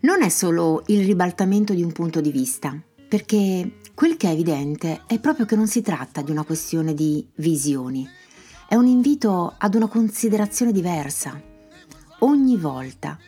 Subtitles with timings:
[0.00, 5.02] Non è solo il ribaltamento di un punto di vista, perché quel che è evidente
[5.08, 8.08] è proprio che non si tratta di una questione di visioni,
[8.68, 11.42] è un invito ad una considerazione diversa.
[12.20, 13.18] Ogni volta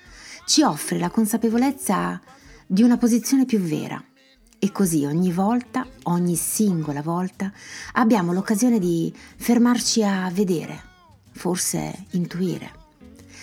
[0.47, 2.21] ci offre la consapevolezza
[2.69, 4.01] di una posizione più vera
[4.57, 7.53] e così ogni volta, ogni singola volta,
[7.95, 10.81] abbiamo l'occasione di fermarci a vedere,
[11.33, 12.80] forse intuire.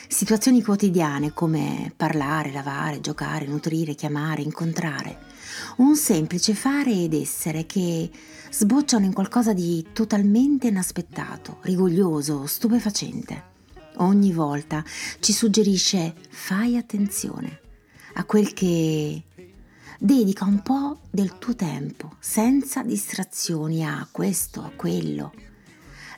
[0.10, 5.20] Situazioni quotidiane come parlare, lavare, giocare, nutrire, chiamare, incontrare.
[5.78, 8.10] Un semplice fare ed essere che
[8.50, 13.56] sbocciano in qualcosa di totalmente inaspettato, rigoglioso, stupefacente.
[13.98, 14.84] Ogni volta
[15.20, 17.60] ci suggerisce fai attenzione
[18.14, 19.24] a quel che
[20.00, 25.47] dedica un po' del tuo tempo, senza distrazioni a questo, a quello.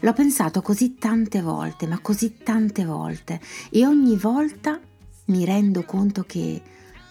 [0.02, 4.80] L'ho pensato così tante volte, ma così tante volte, e ogni volta
[5.26, 6.62] mi rendo conto che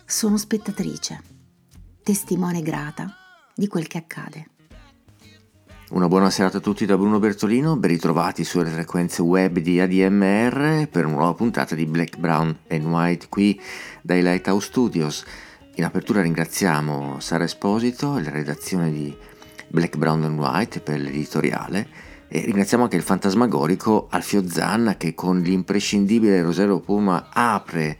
[0.06, 1.20] sono spettatrice,
[2.03, 3.14] testimone grata
[3.55, 4.48] di quel che accade.
[5.91, 10.89] Una buona serata a tutti da Bruno Bertolino, ben ritrovati sulle frequenze web di ADMR
[10.89, 13.61] per una nuova puntata di Black, Brown and White qui
[14.00, 15.25] dai Lighthouse Studios.
[15.75, 19.14] In apertura ringraziamo Sara Esposito e la redazione di
[19.69, 25.41] Black, Brown and White per l'editoriale e ringraziamo anche il fantasmagorico Alfio Zanna che con
[25.41, 27.98] l'imprescindibile Rosario Puma apre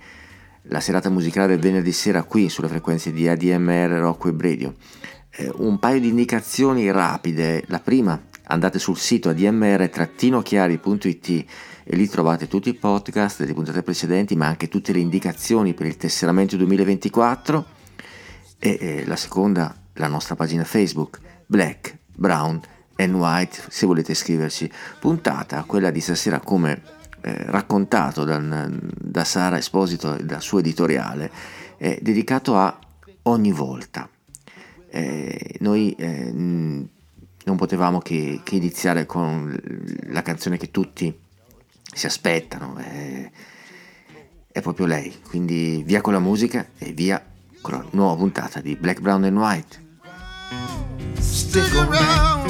[0.63, 4.75] la serata musicale del venerdì sera qui sulle frequenze di ADMR Rock Web Radio
[5.39, 7.63] eh, un paio di indicazioni rapide.
[7.69, 11.45] La prima, andate sul sito admr-chiari.it
[11.85, 15.87] e lì trovate tutti i podcast delle puntate precedenti, ma anche tutte le indicazioni per
[15.87, 17.77] il tesseramento 2024.
[18.59, 22.61] E eh, la seconda, la nostra pagina Facebook, Black, Brown
[22.99, 24.71] and White, se volete iscriverci.
[25.01, 26.83] Puntata, quella di stasera come
[27.23, 28.39] eh, raccontato da,
[28.71, 31.31] da Sara Esposito e dal suo editoriale,
[31.77, 32.79] è dedicato a
[33.23, 34.09] ogni volta
[34.91, 39.57] eh, noi eh, non potevamo che, che, iniziare con
[40.07, 41.17] la canzone che tutti
[41.93, 43.31] si aspettano, eh,
[44.51, 47.23] è proprio lei, quindi via con la musica e via
[47.61, 49.87] con la nuova puntata di Black, Brown and White.
[51.19, 52.48] Stick around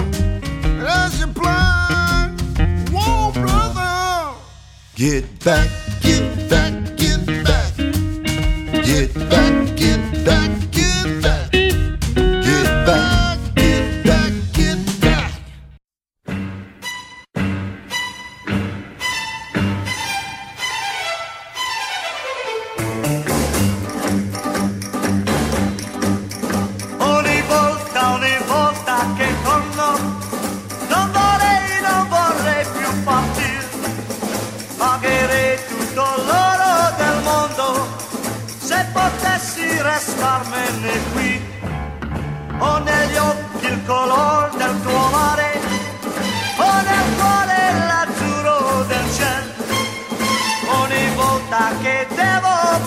[4.99, 5.71] Get back,
[6.01, 7.77] get back, get back.
[8.85, 10.58] Get back, get back.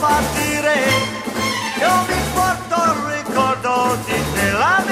[0.02, 0.74] partire,
[1.80, 4.91] io mi porto il ricordo di te la vita.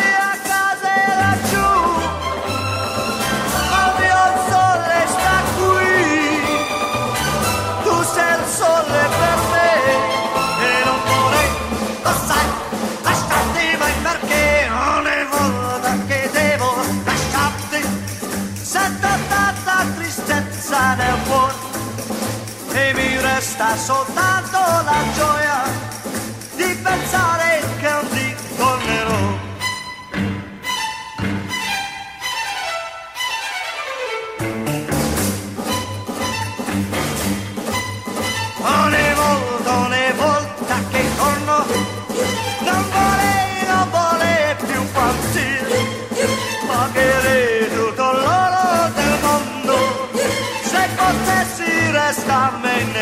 [23.59, 25.63] resta soltanto la gioia
[26.55, 27.38] di pensare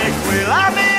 [0.07, 0.96] life will I be?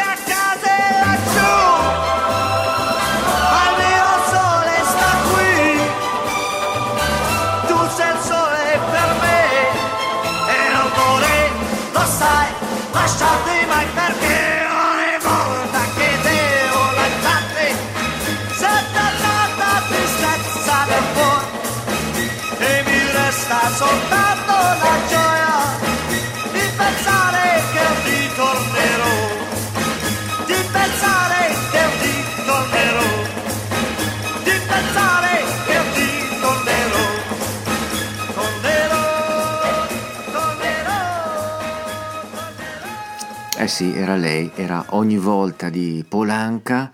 [43.78, 46.90] Sì, era lei, era ogni volta di Polanca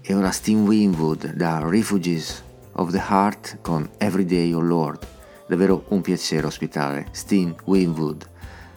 [0.00, 2.44] e ora Steve Winwood da Refugees
[2.74, 5.04] of the Heart con Everyday Oh Lord.
[5.48, 8.24] Davvero un piacere ospitare Steve Winwood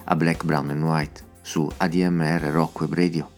[0.05, 3.34] a Black, Brown and White su ADMR Rock Web Radio.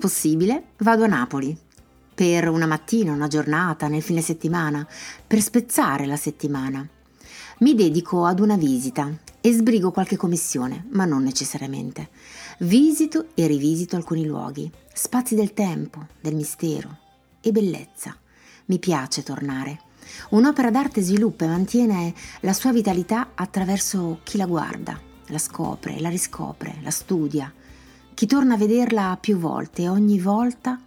[0.00, 1.56] Possibile vado a Napoli
[2.12, 4.86] per una mattina, una giornata, nel fine settimana,
[5.24, 6.86] per spezzare la settimana.
[7.60, 12.08] Mi dedico ad una visita e sbrigo qualche commissione, ma non necessariamente.
[12.58, 16.98] Visito e rivisito alcuni luoghi, spazi del tempo, del mistero
[17.40, 18.16] e bellezza.
[18.66, 19.80] Mi piace tornare.
[20.30, 26.08] Un'opera d'arte sviluppa e mantiene la sua vitalità attraverso chi la guarda, la scopre, la
[26.08, 27.52] riscopre, la studia.
[28.14, 30.78] Chi torna a vederla più volte e ogni volta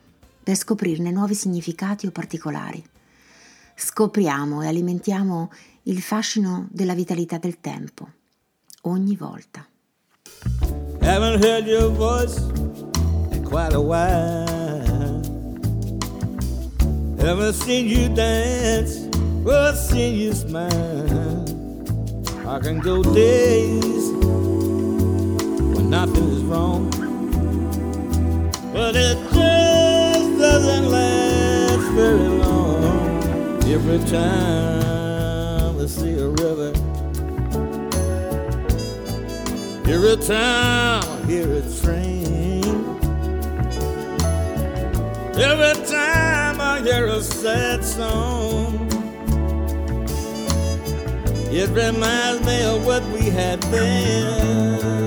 [0.44, 2.84] per scoprirne nuovi significati o particolari.
[3.76, 5.52] Scopriamo e alimentiamo
[5.84, 8.08] il fascino della vitalità del tempo,
[8.82, 9.66] ogni volta.
[11.02, 12.40] Haven't heard your voice
[13.32, 15.22] in quite a while.
[17.18, 19.10] Haven't seen you dance,
[19.44, 21.44] or seen you smile.
[22.46, 24.12] I can go days
[25.74, 26.90] when nothing is wrong,
[28.74, 33.64] but it just doesn't last very long.
[33.66, 36.74] Every time I see a river.
[39.86, 42.64] Every time I hear a train,
[45.38, 48.88] every time I hear a sad song,
[51.52, 55.03] it reminds me of what we had then.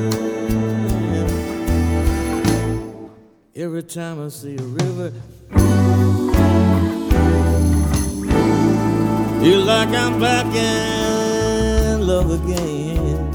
[3.58, 5.12] Every time I see a river,
[9.40, 13.30] feel like I'm back in love again.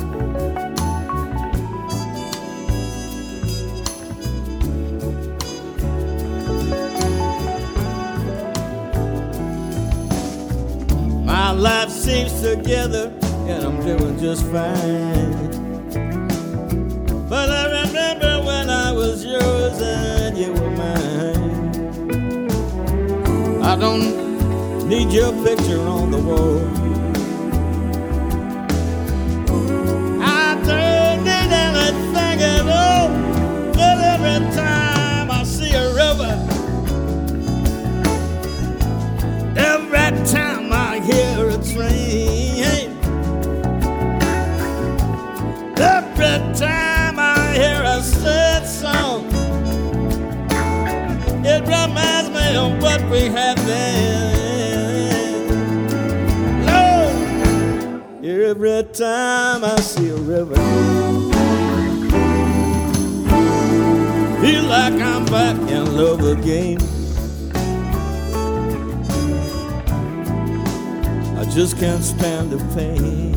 [11.25, 13.12] My life seems together
[13.48, 15.50] and I'm doing just fine.
[17.28, 17.61] But I
[19.41, 21.51] yours and you were mine.
[23.63, 24.07] I don't
[24.88, 26.60] need your picture on the wall.
[30.21, 33.10] I don't need anything at all.
[33.77, 36.33] But every time I see a river,
[39.74, 42.40] every time I hear a train.
[53.12, 55.48] We have then.
[56.65, 60.56] Lord, every time I see a river,
[64.41, 66.80] feel like I'm back in love again.
[71.38, 73.36] I just can't stand the pain.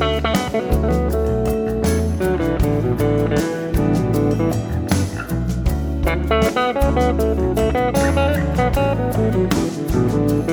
[0.00, 1.09] Haven't
[6.92, 7.20] Thank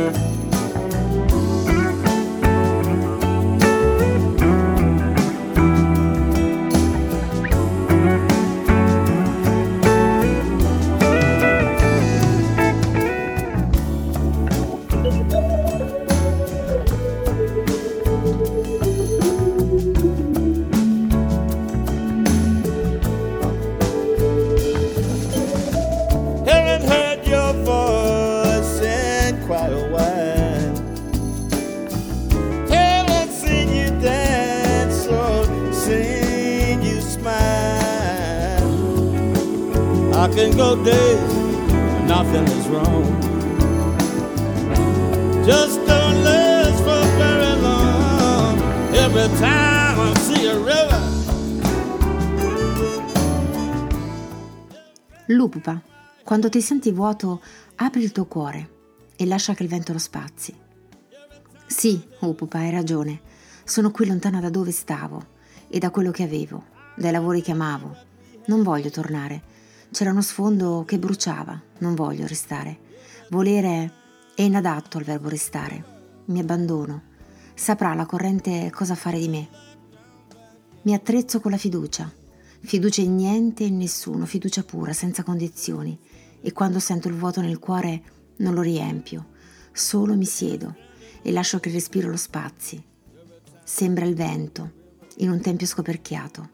[0.08, 0.27] you.
[56.38, 57.42] Quando ti senti vuoto,
[57.78, 58.70] apri il tuo cuore
[59.16, 60.56] e lascia che il vento lo spazi.
[61.66, 63.22] Sì, Upupa, hai ragione.
[63.64, 65.30] Sono qui lontana da dove stavo
[65.68, 66.66] e da quello che avevo,
[66.96, 67.98] dai lavori che amavo.
[68.46, 69.42] Non voglio tornare.
[69.90, 71.60] C'era uno sfondo che bruciava.
[71.80, 72.82] Non voglio restare.
[73.32, 73.92] Volere
[74.36, 76.22] è inadatto al verbo restare.
[76.26, 77.02] Mi abbandono.
[77.56, 79.48] Saprà la corrente cosa fare di me.
[80.84, 82.14] Mi attrezzo con la fiducia.
[82.60, 85.98] Fiducia in niente e in nessuno, fiducia pura, senza condizioni.
[86.48, 88.02] E quando sento il vuoto nel cuore
[88.38, 89.32] non lo riempio,
[89.74, 90.78] solo mi siedo
[91.22, 92.82] e lascio che il respiro lo spazi.
[93.66, 94.72] Sembra il vento
[95.18, 96.50] in un tempio scoperchiato.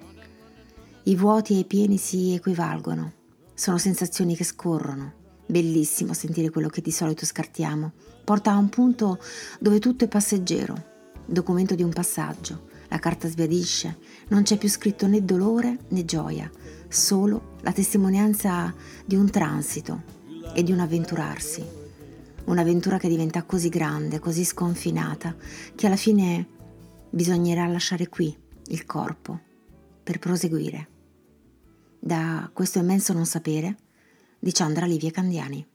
[1.03, 3.13] I vuoti e i pieni si equivalgono,
[3.53, 5.13] sono sensazioni che scorrono.
[5.45, 7.91] Bellissimo sentire quello che di solito scartiamo.
[8.23, 9.19] Porta a un punto
[9.59, 10.85] dove tutto è passeggero,
[11.23, 16.49] documento di un passaggio, La carta sbiadisce, non c'è più scritto né dolore né gioia,
[16.87, 18.73] solo la testimonianza
[19.05, 20.03] di un transito
[20.53, 21.63] e di un avventurarsi.
[22.45, 25.33] Un'avventura che diventa così grande, così sconfinata,
[25.73, 26.45] che alla fine
[27.09, 28.35] bisognerà lasciare qui
[28.67, 29.39] il corpo
[30.03, 30.87] per proseguire.
[31.99, 33.77] Da questo immenso non sapere
[34.39, 35.65] di Chandra Livia Candiani.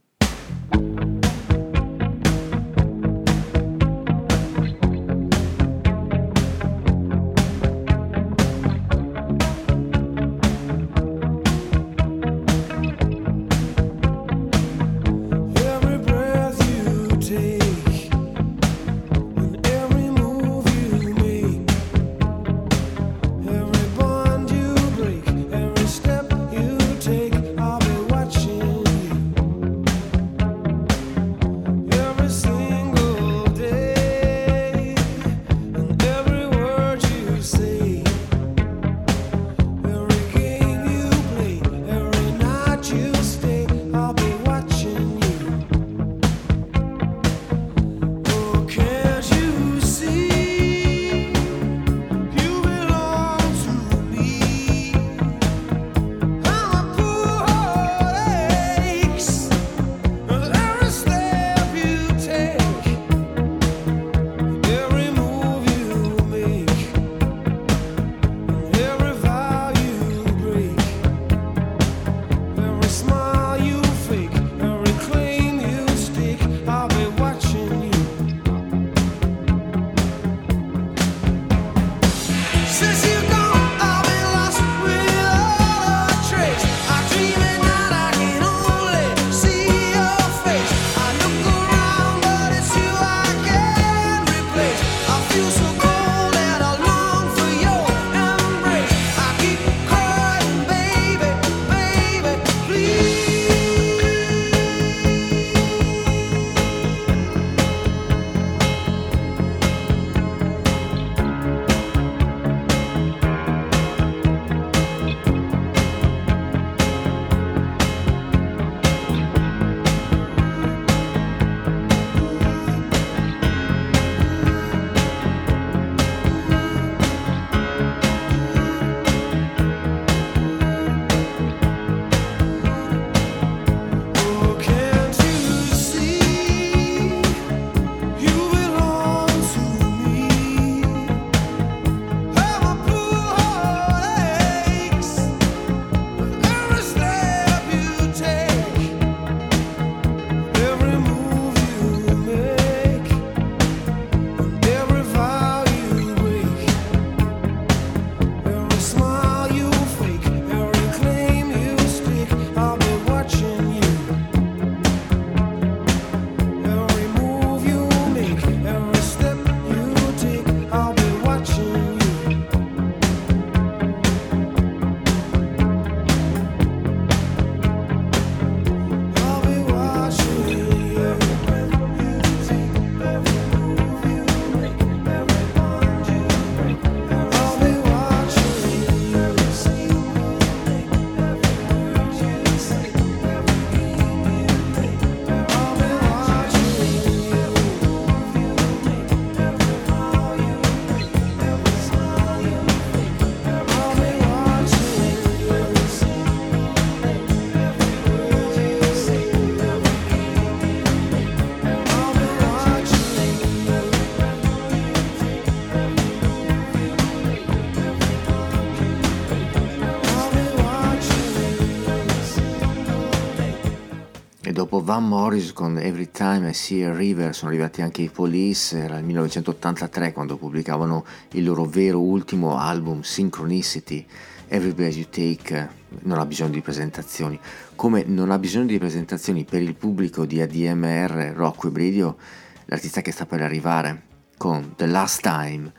[224.89, 228.97] Van Morris con Every Time I See a River sono arrivati anche i Police, era
[228.97, 234.07] il 1983 quando pubblicavano il loro vero ultimo album Synchronicity.
[234.47, 235.69] Every Breath You Take
[236.05, 237.39] non ha bisogno di presentazioni,
[237.75, 242.17] come non ha bisogno di presentazioni per il pubblico di ADMR Rock Web Radio,
[242.65, 244.05] l'artista che sta per arrivare
[244.39, 245.71] con The Last Time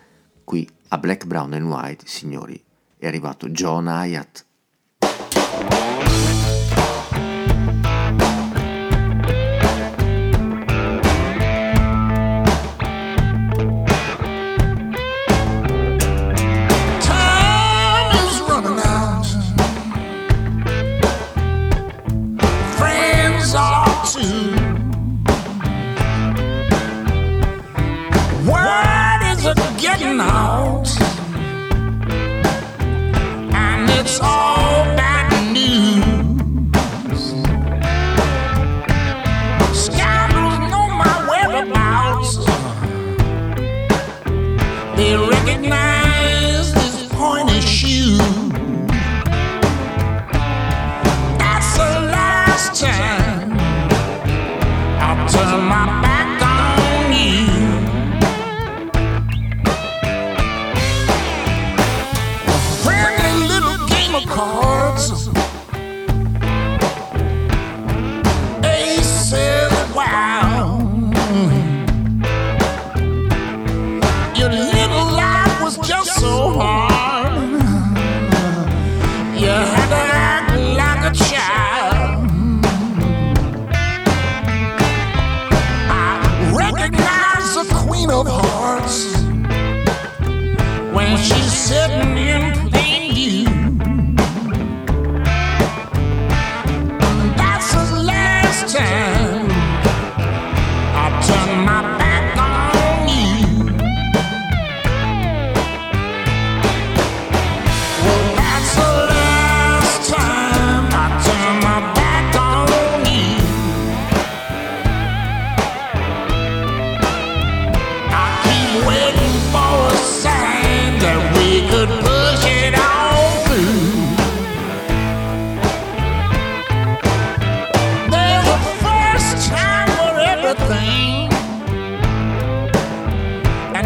[0.44, 2.64] qui a Black, Brown and White, signori,
[3.00, 4.46] è arrivato John Hyatt.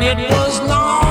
[0.06, 1.03] it was long.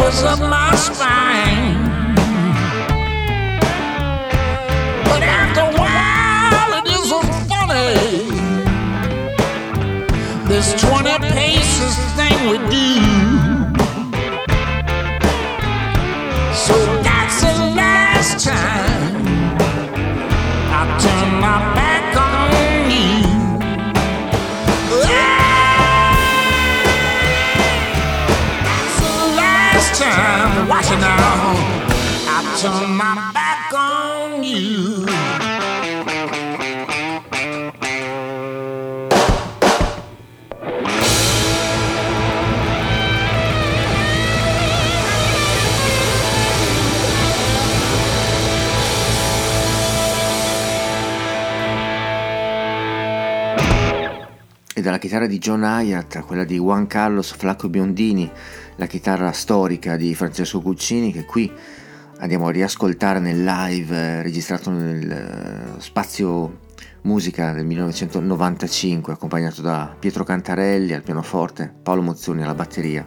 [0.00, 0.59] was a
[55.40, 58.30] John Hyatt, quella di Juan Carlos Flacco Biondini,
[58.76, 61.50] la chitarra storica di Francesco Cuccini che qui
[62.18, 66.58] andiamo a riascoltare nel live eh, registrato nel eh, spazio
[67.02, 73.06] musica del 1995 accompagnato da Pietro Cantarelli al pianoforte, Paolo Mozzoni alla batteria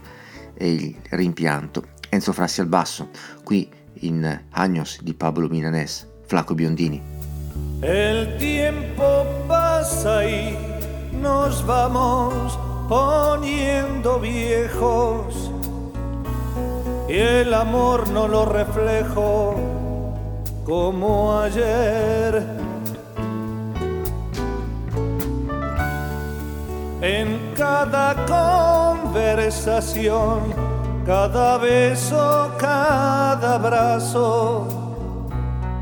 [0.56, 3.10] e il rimpianto, Enzo Frassi al basso,
[3.43, 3.69] qui
[4.00, 7.00] in Agnos di Pablo Milanés, Flacco Biondini.
[7.84, 10.72] El tiempo pasa y
[11.21, 12.58] nos vamos
[12.89, 15.52] poniendo viejos
[17.08, 19.56] y el amor no lo reflejo
[20.65, 22.43] como ayer.
[27.02, 28.15] En cada
[29.04, 30.39] conversación,
[31.06, 34.67] cada beso, cada abrazo,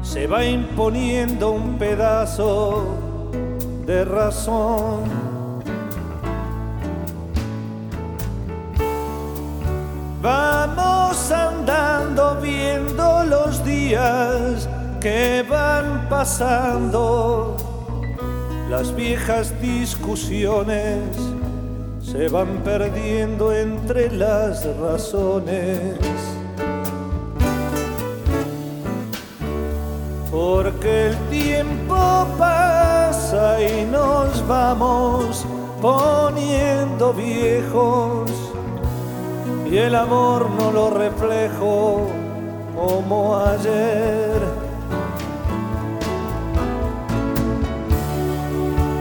[0.02, 2.84] se va imponiendo un pedazo
[3.86, 5.21] de razón.
[10.22, 17.58] Vamos andando viendo los días que van pasando.
[18.70, 21.00] Las viejas discusiones
[22.04, 25.98] se van perdiendo entre las razones.
[30.30, 35.48] Porque el tiempo pasa y nos vamos
[35.82, 38.51] poniendo viejos
[39.72, 42.10] y el amor no lo reflejo
[42.76, 44.42] como ayer.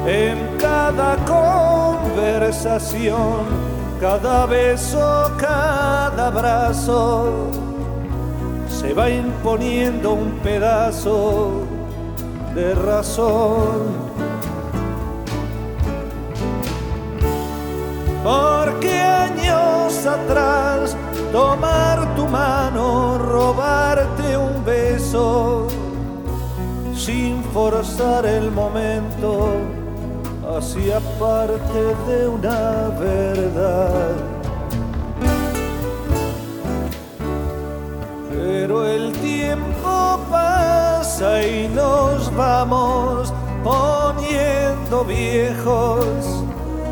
[0.06, 3.46] En cada conversación,
[4.00, 7.50] cada beso, cada abrazo,
[8.68, 11.64] se va imponiendo un pedazo
[12.54, 14.09] de razón.
[18.30, 20.96] Porque años atrás
[21.32, 25.66] tomar tu mano, robarte un beso,
[26.94, 29.48] sin forzar el momento,
[30.56, 34.14] hacía parte de una verdad.
[38.32, 46.44] Pero el tiempo pasa y nos vamos poniendo viejos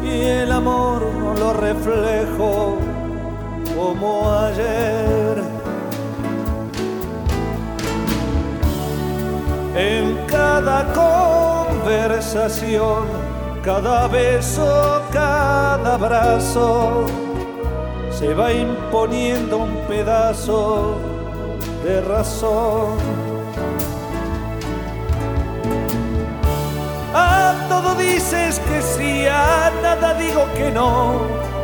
[0.08, 2.78] y el amor no lo reflejo
[3.76, 5.42] como ayer.
[9.76, 13.04] En cada conversación,
[13.62, 17.04] cada beso, cada abrazo,
[18.10, 20.96] se va imponiendo un pedazo
[21.84, 23.27] de razón
[28.30, 31.20] dices que sí, a nada digo que no,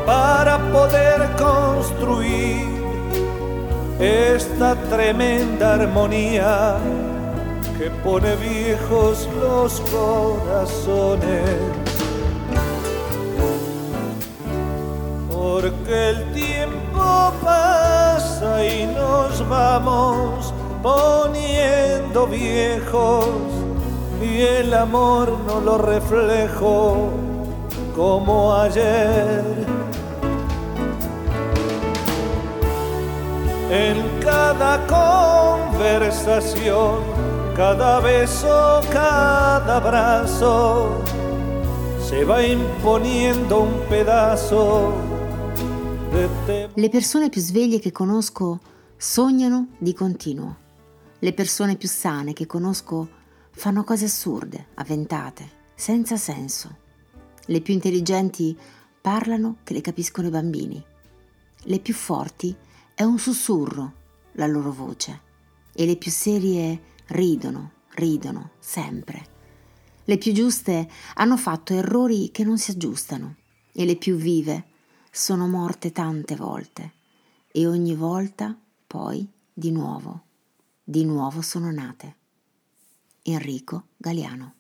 [0.07, 2.65] para poder construir
[3.99, 6.77] esta tremenda armonía
[7.79, 11.51] que pone viejos los corazones.
[15.31, 23.54] Porque el tiempo pasa y nos vamos poniendo viejos
[24.25, 27.11] y el amor no lo reflejo
[27.95, 29.45] como ayer.
[33.71, 37.03] En cada conversación,
[37.57, 41.03] cada beso, cada abrazo,
[42.01, 44.93] se va imponiendo un pedazo.
[46.75, 48.61] Le persone più sveglie che conosco
[48.97, 50.57] sognano di continuo.
[51.19, 53.09] Le persone più sane che conosco
[53.55, 56.83] fanno cose assurde, avventate, senza senso.
[57.47, 58.57] Le più intelligenti
[59.01, 60.85] parlano che le capiscono i bambini.
[61.67, 62.55] Le più forti
[62.95, 65.21] è un sussurro la loro voce
[65.73, 69.33] e le più serie ridono, ridono, sempre.
[70.05, 73.37] Le più giuste hanno fatto errori che non si aggiustano
[73.73, 74.67] e le più vive
[75.11, 76.93] sono morte tante volte
[77.51, 80.25] e ogni volta poi di nuovo,
[80.83, 82.17] di nuovo sono nate.
[83.27, 84.53] Enrico Galiano.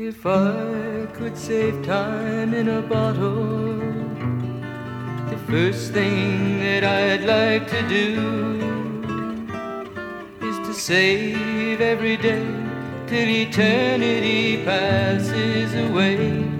[0.00, 3.76] If I could save time in a bottle,
[5.30, 8.58] the first thing that I'd like to do
[10.46, 12.46] is to save every day
[13.06, 16.53] till eternity passes away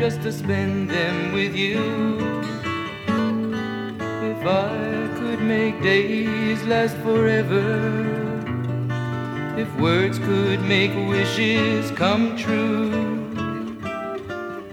[0.00, 1.78] just to spend them with you.
[4.32, 7.66] If I could make days last forever,
[9.58, 13.28] if words could make wishes come true,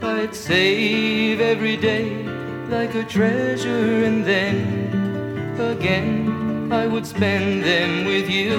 [0.01, 2.23] I'd save every day
[2.69, 4.55] like a treasure and then
[5.59, 8.55] again I would spend them with you.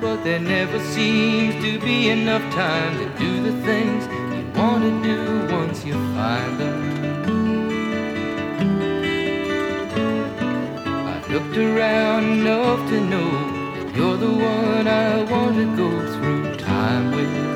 [0.00, 4.25] But there never seems to be enough time to do the things
[4.56, 6.78] want to do once you find them.
[11.06, 13.30] I've looked around enough to know
[13.74, 17.55] that you're the one I want to go through time with.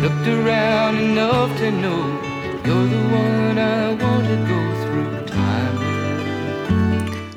[0.00, 2.20] Looked around enough to know
[2.64, 5.76] you're the one I want to go through time.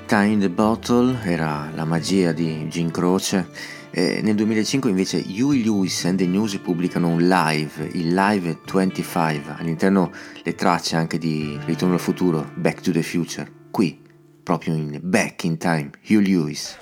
[0.05, 3.49] Time in the Bottle era la magia di Gin Croce.
[3.89, 9.55] E nel 2005 invece Huey Lewis and the News pubblicano un live, il Live 25,
[9.57, 10.11] all'interno
[10.43, 13.99] le tracce anche di Ritorno al futuro, Back to the Future, qui,
[14.43, 16.77] proprio in Back in Time, Huey Lewis.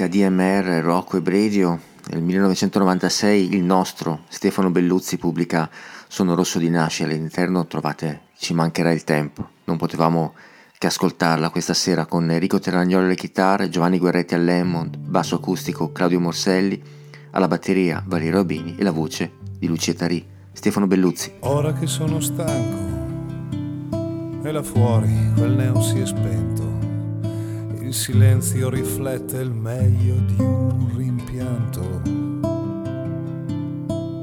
[0.00, 1.78] White, ADMR, Rocco e Bredio.
[2.10, 5.68] Nel 1996 il nostro Stefano Belluzzi pubblica
[6.08, 9.48] Sono rosso di nascita, all'interno trovate Ci mancherà il tempo.
[9.64, 10.34] Non potevamo
[10.78, 15.92] che ascoltarla questa sera con Enrico Terragnolo alle chitarre, Giovanni Guerretti al Lemon, basso acustico
[15.92, 16.82] Claudio Morselli,
[17.32, 20.26] alla batteria Valerio Robini e la voce di Lucia Tarì.
[20.52, 21.34] Stefano Belluzzi.
[21.40, 22.98] Ora che sono stanco
[24.42, 26.69] e là fuori quel neon si è spento,
[27.90, 32.02] il silenzio riflette il meglio di un rimpianto.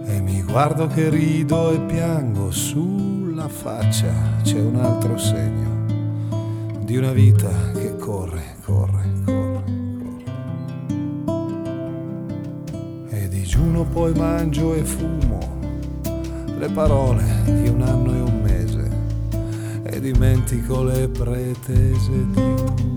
[0.10, 7.12] E mi guardo che rido e piango, sulla faccia c'è un altro segno di una
[7.12, 9.64] vita che corre, corre, corre,
[10.06, 10.26] corre.
[13.10, 15.60] E digiuno poi mangio e fumo
[16.58, 18.90] le parole di un anno e un mese
[19.84, 22.97] e dimentico le pretese di un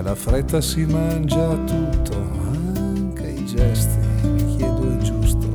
[0.00, 2.14] La fretta si mangia tutto,
[2.46, 5.46] anche i gesti, mi chiedo è giusto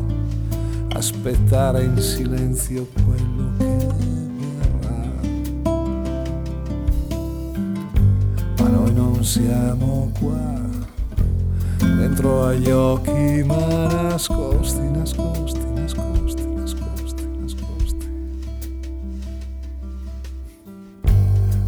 [0.89, 3.87] aspettare in silenzio quello che
[4.37, 5.11] verrà.
[8.59, 10.59] Ma noi non siamo qua
[11.79, 18.07] dentro agli occhi ma nascosti, nascosti, nascosti, nascosti, nascosti.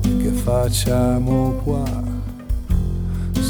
[0.02, 2.05] Che facciamo qua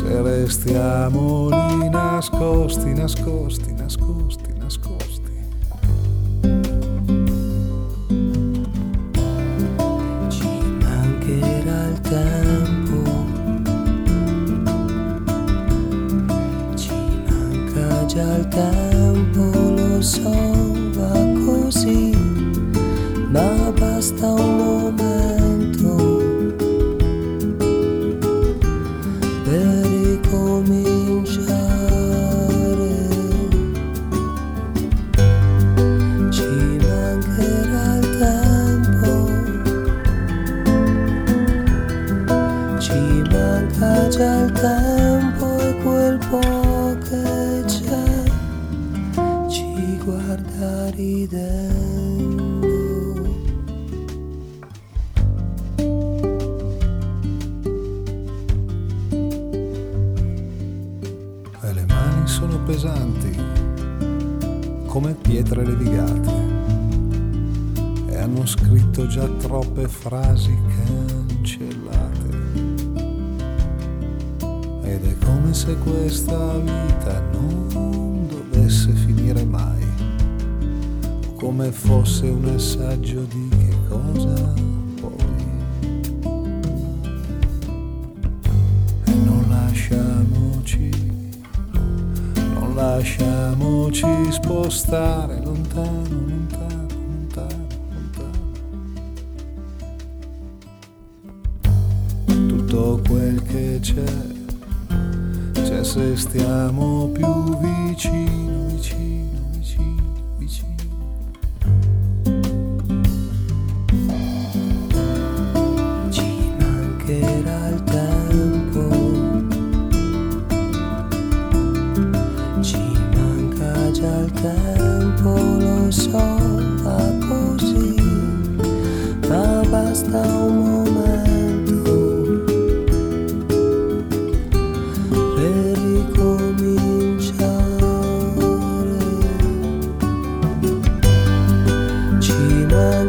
[0.08, 3.75] Celestia Molinas, Costi, nascosti.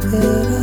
[0.00, 0.55] good.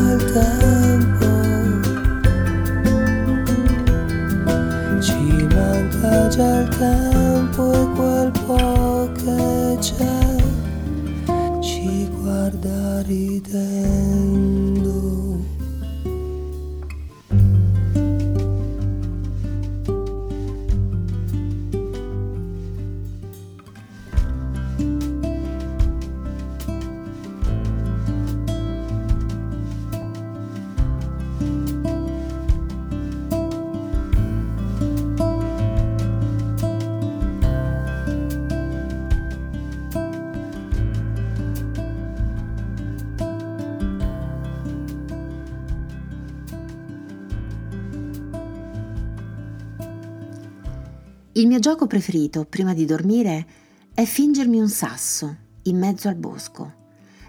[51.63, 53.47] Gioco preferito prima di dormire
[53.93, 56.73] è fingermi un sasso in mezzo al bosco,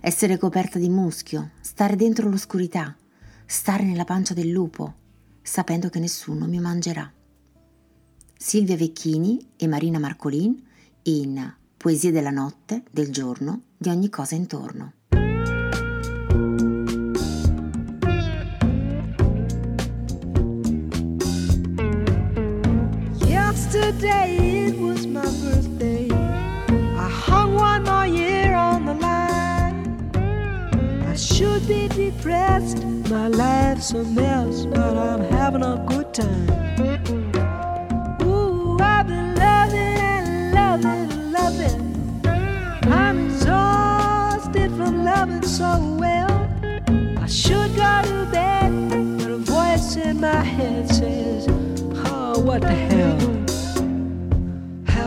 [0.01, 2.97] essere coperta di muschio, stare dentro l'oscurità,
[3.47, 4.95] stare nella pancia del lupo,
[5.41, 7.09] sapendo che nessuno mi mangerà.
[8.37, 10.61] Silvia Vecchini e Marina Marcolin
[11.03, 14.95] in Poesie della notte, del giorno, di ogni cosa intorno.
[23.75, 26.09] Yesterday it was my birthday.
[26.09, 30.12] I hung one more year on the line.
[31.09, 36.49] I should be depressed, my life's a mess, but I'm having a good time.
[38.22, 42.93] Ooh, I've been loving and loving and loving.
[42.93, 46.31] I'm exhausted from loving so well.
[47.18, 51.49] I should go to bed, but a voice in my head says,
[52.07, 53.43] Oh, what the hell?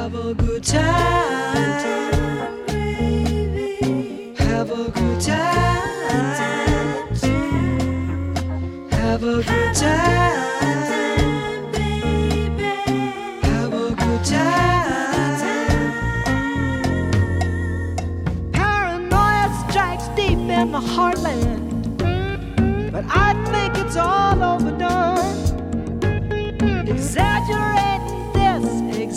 [0.08, 4.34] Have a good time, baby.
[4.38, 7.14] Have a good time.
[8.90, 12.64] Have a good time, baby.
[13.42, 15.92] Have a good time.
[18.54, 21.98] Paranoia strikes deep in the heartland,
[22.94, 25.36] but I think it's all overdone.
[26.88, 27.06] Exaggerating this,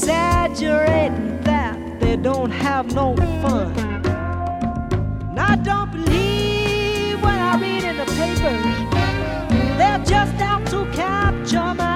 [0.01, 3.70] exaggerating that, they don't have no fun.
[5.28, 8.64] And I don't believe what I read in the papers.
[9.76, 11.89] They're just out to capture my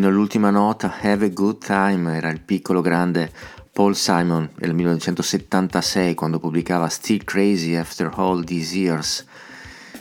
[0.00, 3.30] fino all'ultima nota Have a Good Time era il piccolo grande
[3.70, 9.26] Paul Simon nel 1976 quando pubblicava Still Crazy After All These Years.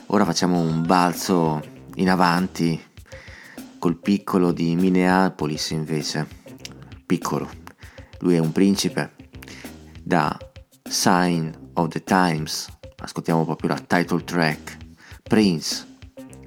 [0.05, 1.61] Ora facciamo un balzo
[1.95, 2.81] in avanti
[3.77, 6.25] col piccolo di Minneapolis invece.
[7.05, 7.49] Piccolo,
[8.19, 9.15] lui è un principe
[10.01, 10.37] da
[10.81, 12.69] Sign of the Times.
[12.99, 14.77] Ascoltiamo proprio la title track
[15.23, 15.85] Prince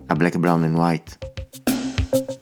[0.07, 2.42] a Black, Brown and White.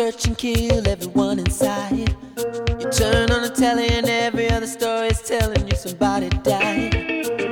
[0.00, 2.08] Church and kill everyone inside.
[2.80, 6.94] You turn on the telly and every other story is telling you somebody died.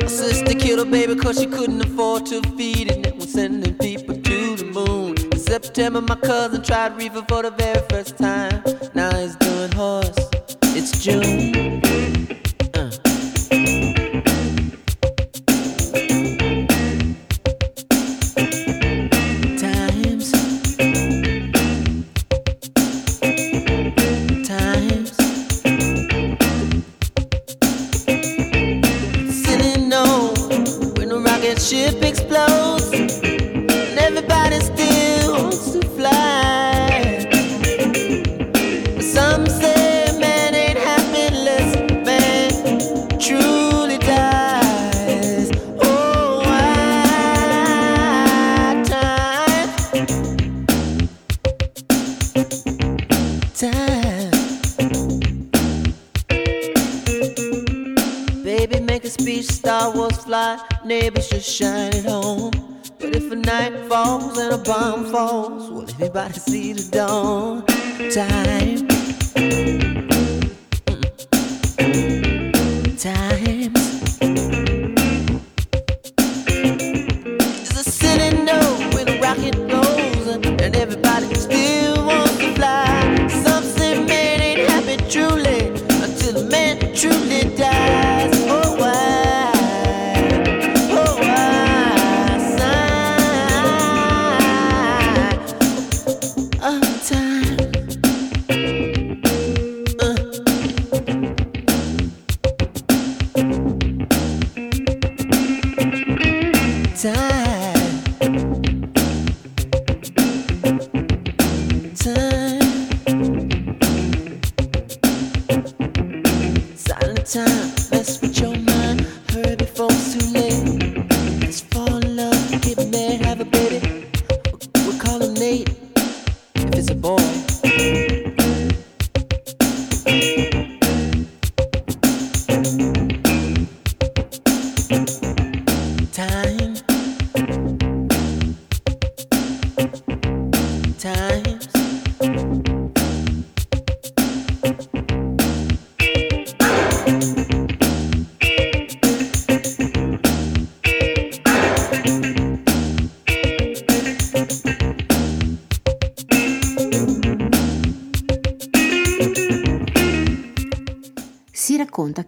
[0.00, 3.74] My sister killed her baby cause she couldn't afford to feed it and was sending
[3.74, 5.14] people to the moon.
[5.30, 8.62] In September my cousin tried reefer for the very first time.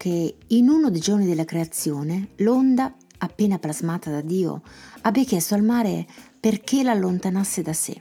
[0.00, 4.62] Che in uno dei giorni della creazione l'onda, appena plasmata da Dio,
[5.02, 6.06] abbia chiesto al mare
[6.40, 8.00] perché l'allontanasse da sé.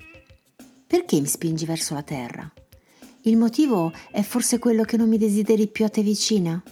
[0.87, 2.49] Perché mi spingi verso la terra?
[3.23, 6.63] Il motivo è forse quello che non mi desideri più a te vicina?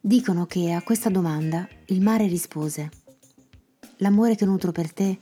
[0.00, 2.88] Dicono che a questa domanda il mare rispose
[3.96, 5.18] L'amore che nutro per te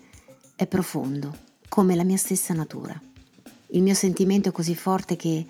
[0.55, 1.35] è profondo,
[1.71, 3.01] come la mia stessa natura.
[3.69, 5.47] Il mio sentimento è così forte che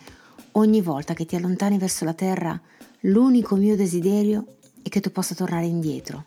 [0.52, 2.58] ogni volta che ti allontani verso la terra,
[3.02, 6.26] l'unico mio desiderio è che tu possa tornare indietro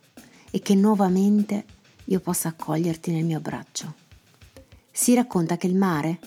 [0.49, 1.65] e che nuovamente
[2.05, 3.95] io possa accoglierti nel mio braccio.
[4.91, 6.19] Si racconta che il mare,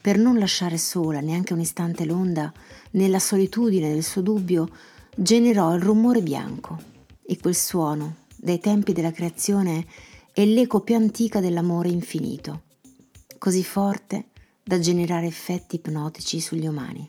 [0.00, 2.52] per non lasciare sola neanche un istante l'onda,
[2.92, 4.68] nella solitudine del suo dubbio,
[5.14, 6.78] generò il rumore bianco
[7.22, 9.86] e quel suono, dai tempi della creazione,
[10.32, 12.62] è l'eco più antica dell'amore infinito,
[13.38, 14.26] così forte
[14.62, 17.08] da generare effetti ipnotici sugli umani.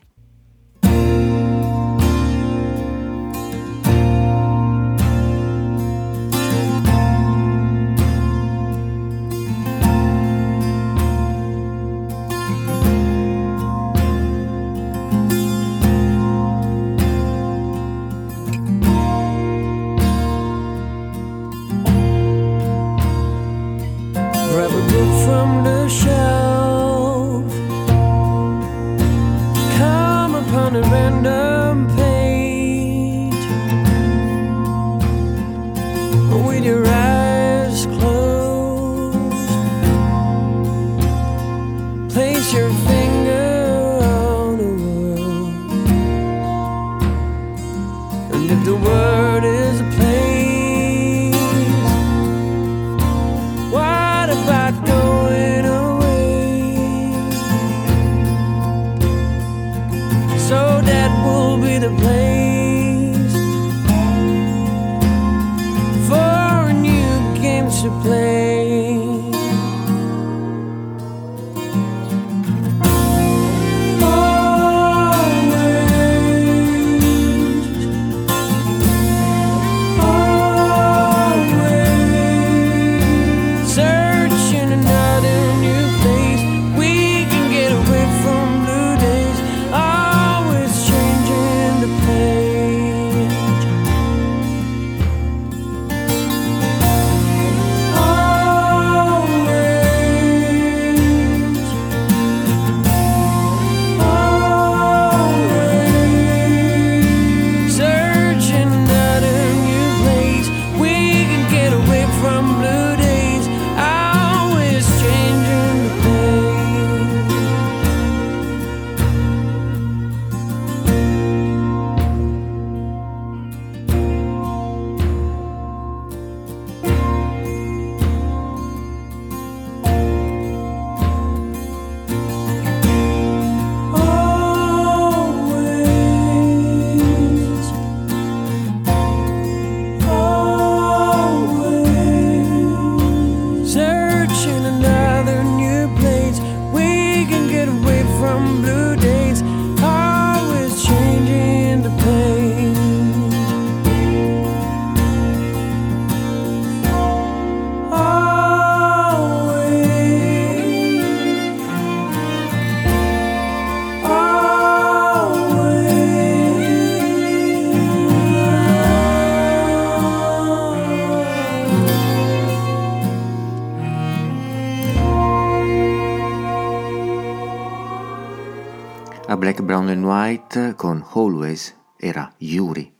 [180.12, 182.92] White con Always era Yuri.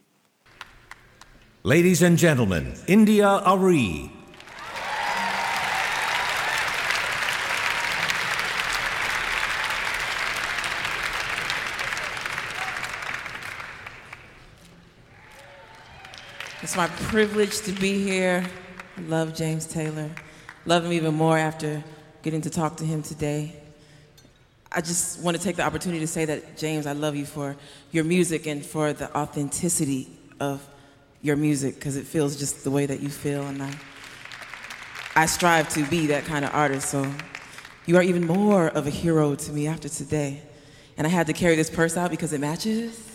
[1.63, 4.11] Ladies and gentlemen, India Ari.
[16.63, 18.43] It's my privilege to be here.
[18.97, 20.11] I love James Taylor.
[20.65, 21.85] Love him even more after
[22.23, 23.62] getting to talk to him today.
[24.75, 27.57] I just want to take the opportunity to say that, James, I love you for
[27.91, 30.09] your music and for the authenticity
[30.41, 30.66] of
[31.20, 33.43] your music because it feels just the way that you feel.
[33.43, 33.75] And I,
[35.14, 36.89] I strive to be that kind of artist.
[36.89, 37.12] So
[37.85, 40.41] you are even more of a hero to me after today.
[40.97, 43.11] And I had to carry this purse out because it matches.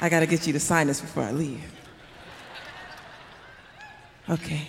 [0.00, 1.81] I got to get you to sign this before I leave.
[4.32, 4.66] Okay.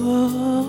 [0.00, 0.65] Oh,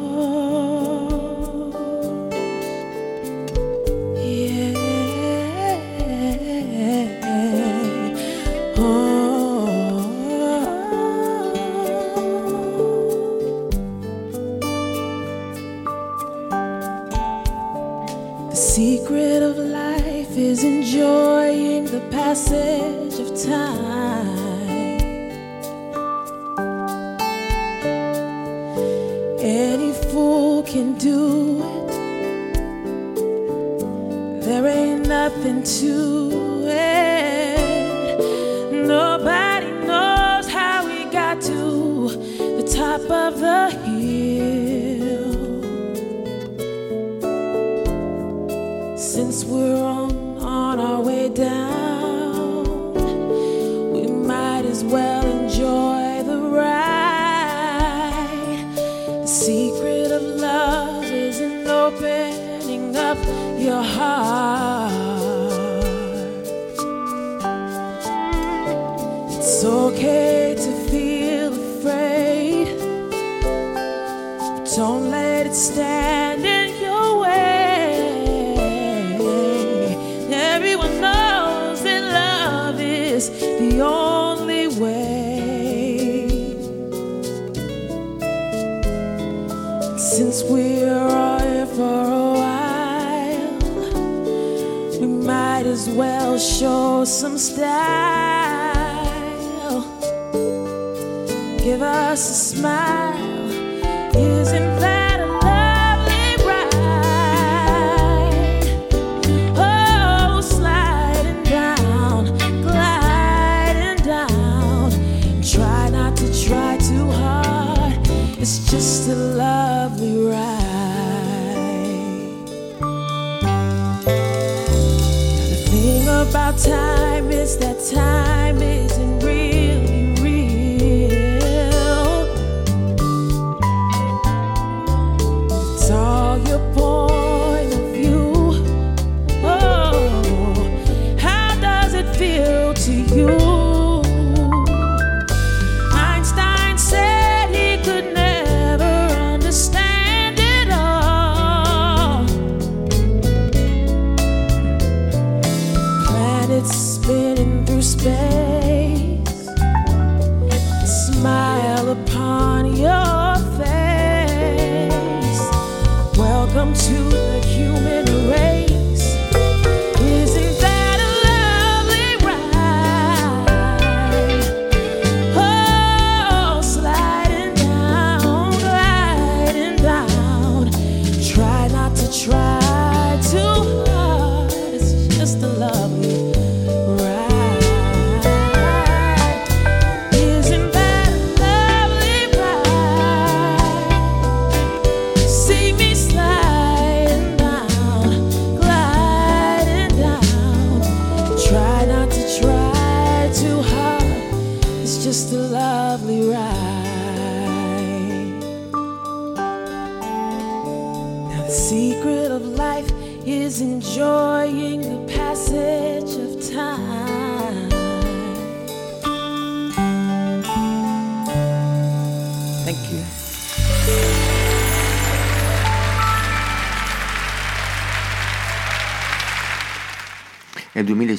[20.57, 24.16] is enjoying the passage of time.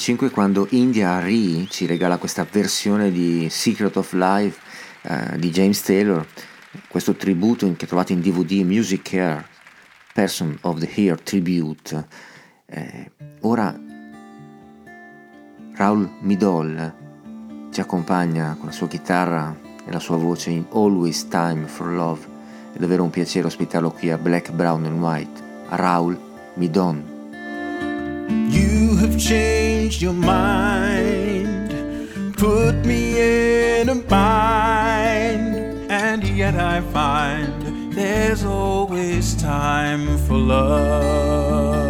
[0.09, 4.59] 2005 quando India Ree ci regala questa versione di Secret of Life
[5.03, 6.27] eh, di James Taylor,
[6.89, 9.45] questo tributo che trovate in DVD Music Care,
[10.15, 12.07] Person of the Year Tribute.
[12.65, 13.79] Eh, ora
[15.75, 16.95] Raul Midol
[17.71, 19.55] ci accompagna con la sua chitarra
[19.87, 22.27] e la sua voce in Always Time for Love.
[22.73, 26.19] È davvero un piacere ospitarlo qui a Black, Brown and White, Raul
[26.55, 27.17] Midon.
[28.49, 31.71] You have changed your mind,
[32.37, 35.55] put me in a bind,
[35.89, 41.89] and yet I find there's always time for love.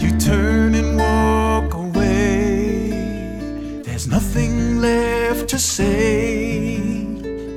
[0.00, 2.90] You turn and walk away,
[3.82, 6.78] there's nothing left to say,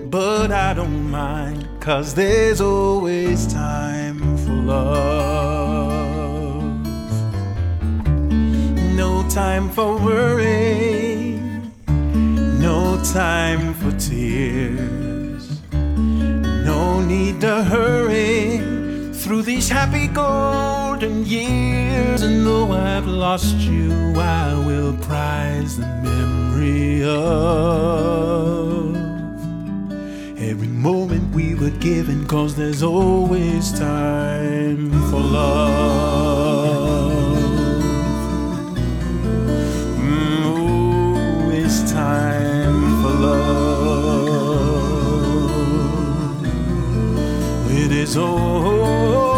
[0.10, 5.67] but I don't mind, cause there's always time for love.
[8.98, 11.40] No time for worry,
[11.88, 15.62] no time for tears.
[15.72, 18.58] No need to hurry
[19.14, 22.24] through these happy golden years.
[22.24, 27.36] And though I've lost you, I will prize the memory of
[30.42, 32.26] every moment we were given.
[32.26, 37.17] Cause there's always time for love.
[41.98, 43.58] Time for love.
[47.72, 49.37] It is all,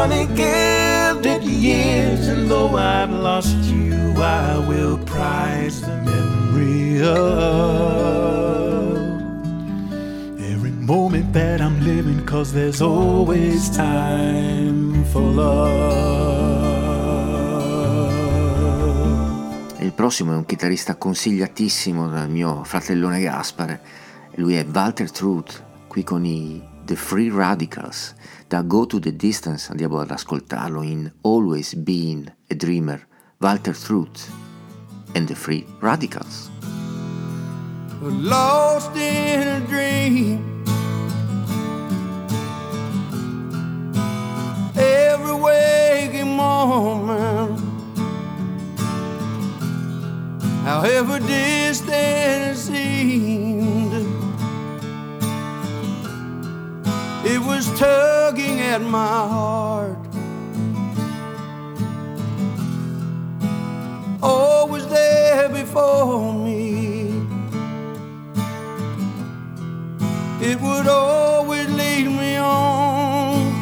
[0.00, 2.28] sunny gilded years.
[2.28, 7.20] And though I've lost you, I will prize the memory of
[10.52, 12.24] every moment that I'm living.
[12.24, 16.68] Cause there's always time for love.
[19.80, 23.80] Il prossimo è un chitarrista consigliatissimo dal mio fratellone Gaspare.
[24.36, 28.14] Lui è Walter Truth, qui con i The Free Radicals.
[28.50, 33.06] Da Go to the Distance andiamo ad ascoltarlo in Always Being a Dreamer,
[33.38, 34.28] Walter Truth
[35.12, 36.50] and The Free Radicals.
[38.00, 40.64] lost in a dream.
[44.74, 47.60] Every waking moment,
[50.64, 53.49] however distant it seemed,
[57.24, 59.98] it was tugging at my heart.
[64.22, 66.90] Oh, always there before me.
[70.42, 73.52] it would always lead me on,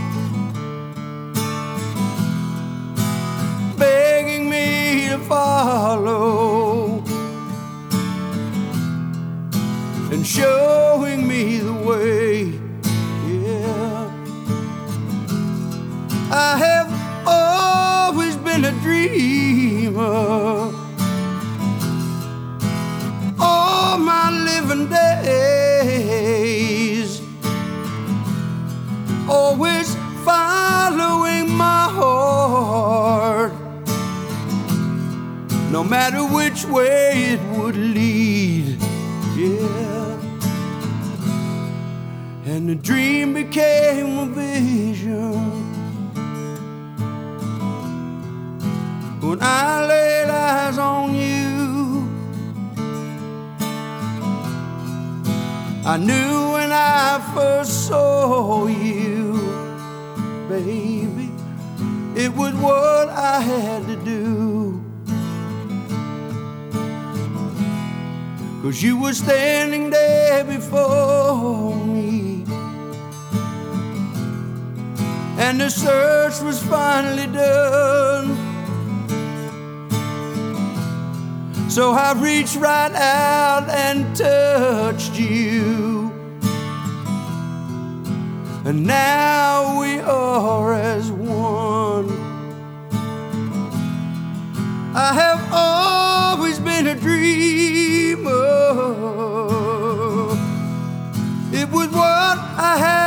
[3.77, 7.03] begging me to follow
[10.13, 12.58] and showing me the way.
[16.31, 16.93] I have
[17.27, 20.73] always been a dreamer.
[23.41, 26.03] All my living days,
[29.27, 33.53] always following my heart,
[35.73, 38.77] no matter which way it would lead.
[39.35, 40.19] Yeah,
[42.45, 45.58] and the dream became a vision.
[49.29, 52.09] When I laid eyes on you,
[55.85, 59.35] I knew when I first saw you,
[60.49, 61.31] baby,
[62.17, 64.83] it was what I had to do.
[68.63, 72.47] Cause you were standing there before me.
[75.37, 78.48] And the search was finally done.
[81.79, 86.11] So I reached right out and touched you.
[88.65, 92.09] And now we are as one.
[94.93, 98.33] I have always been a dreamer.
[101.53, 102.98] It was what I had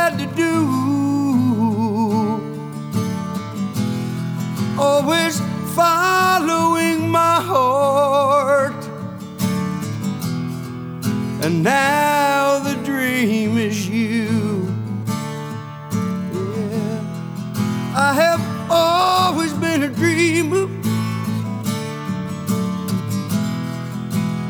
[11.62, 14.66] now the dream is you.
[16.32, 17.00] Yeah.
[17.96, 18.40] I have
[18.70, 20.68] always been a dreamer.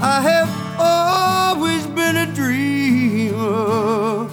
[0.00, 0.48] I have
[0.80, 4.28] always been a dreamer.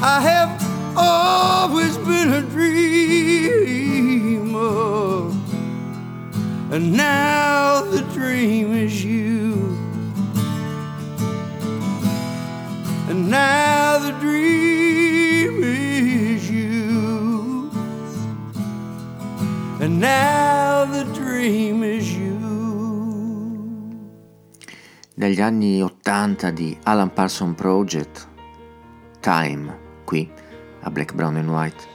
[0.00, 0.50] I have
[0.96, 2.78] always been a dreamer.
[6.70, 9.07] And now the dream is you.
[13.30, 17.70] Now the dream is you.
[19.80, 22.38] And now the dream is you.
[25.14, 28.28] Dagli anni 80 di Alan Parson Project,
[29.20, 30.30] Time, qui
[30.82, 31.87] a Black, Brown and White.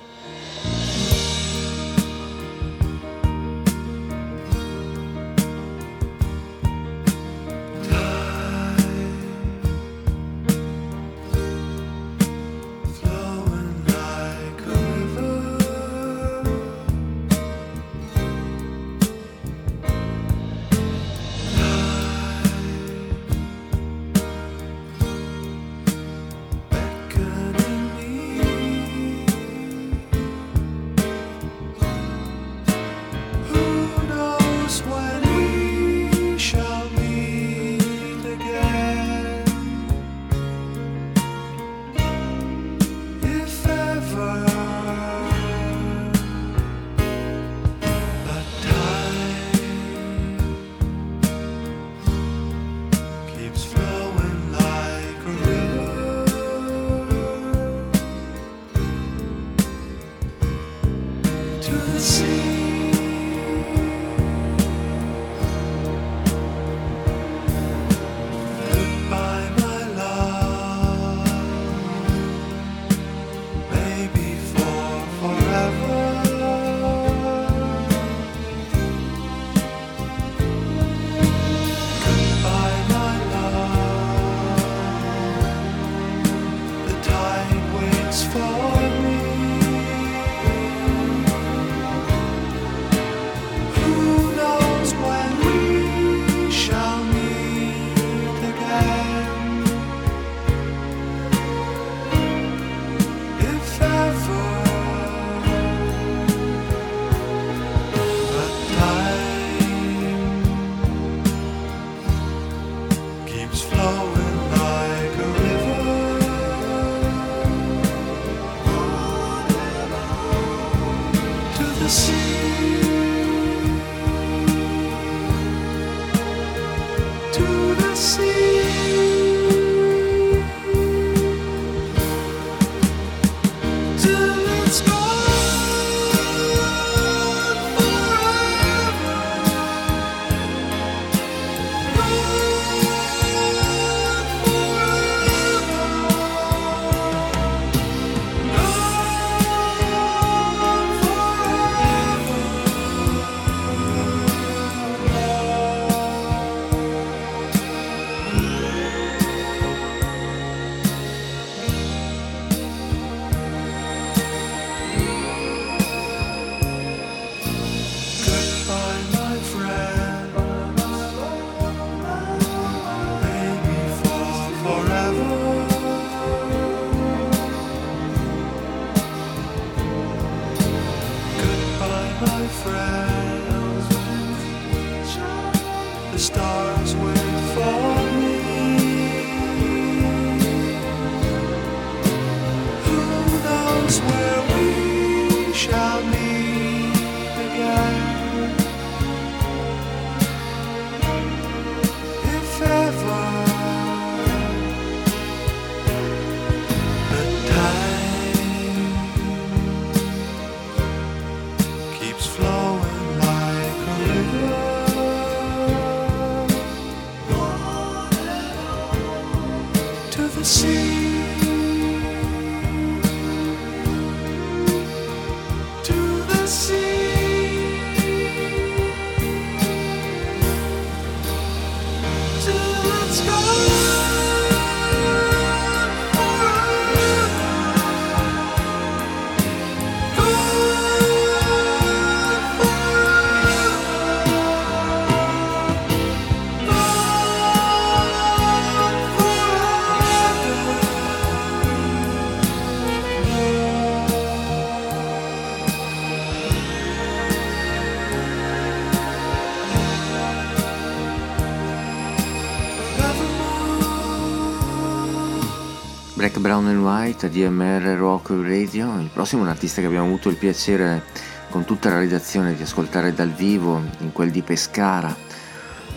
[267.03, 268.97] White, DMR Rock Radio.
[268.97, 271.03] Il prossimo è un artista che abbiamo avuto il piacere
[271.49, 275.13] con tutta la redazione di ascoltare dal vivo in quel di Pescara.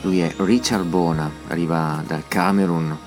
[0.01, 2.99] Lui è Richard Bona, arriva dal Camerun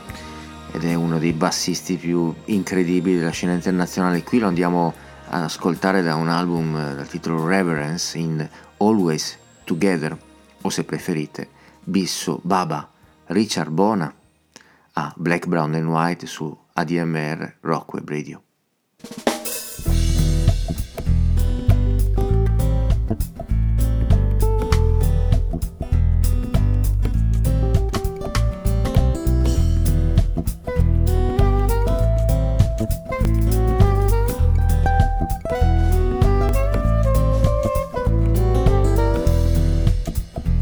[0.71, 4.23] ed è uno dei bassisti più incredibili della scena internazionale.
[4.23, 4.93] Qui lo andiamo
[5.27, 8.47] ad ascoltare da un album dal titolo Reverence in
[8.77, 10.17] Always Together
[10.61, 11.49] o se preferite
[11.83, 12.89] Bisso Baba
[13.25, 14.13] Richard Bona
[14.93, 18.39] a Black, Brown and White su ADMR Rock Web Radio.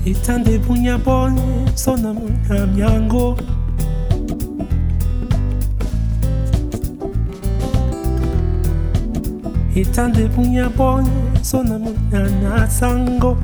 [0.01, 1.37] Itande punya boy,
[1.77, 2.09] sona
[2.73, 3.37] myango.
[9.81, 11.09] itande bunyabonye
[11.41, 13.37] sona munyana sango.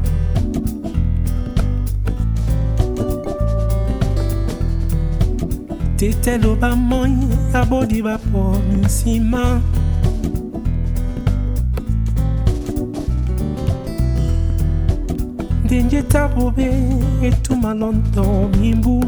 [5.97, 9.61] Tetelo bamonye abodi bapomi nsima
[15.65, 16.67] ndenje tabobe
[17.21, 19.05] etuma londo mimbu.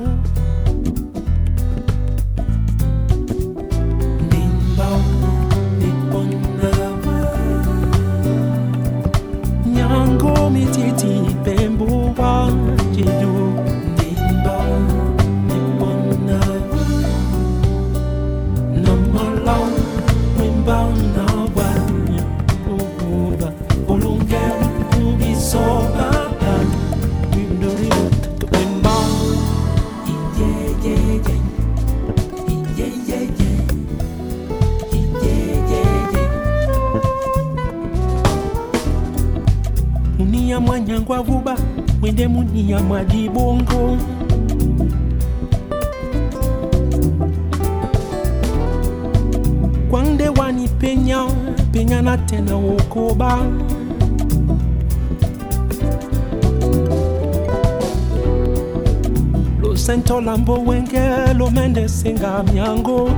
[59.86, 63.10] kusentolambo wengelo mende singamnyango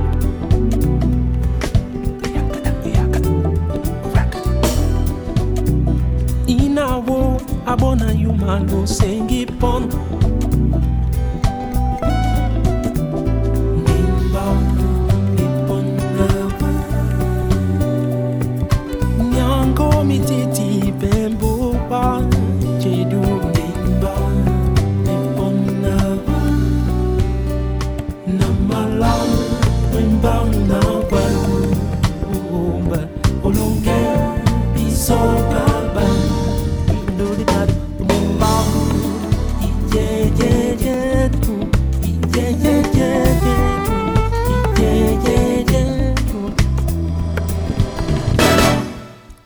[6.46, 9.86] inawo abona yumalo sengipona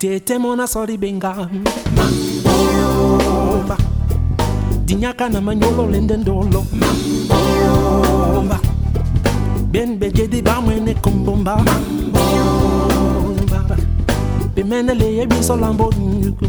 [0.02, 1.48] tete mona soribenga
[1.96, 3.76] mamboba
[4.84, 6.64] dinyaka na manyolo lende ndolo.
[7.30, 8.58] Mamboba
[9.70, 11.56] ben bejedi bamwene kombomba.
[11.62, 13.76] Mamboba
[14.54, 15.92] pemene leye biso lambo.
[15.94, 16.46] nyuku